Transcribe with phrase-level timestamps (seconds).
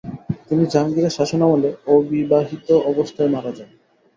[0.47, 3.69] তিনি জাহাঙ্গীরের শাসনামলে অবিবাহিত অবস্থায় মারা যান।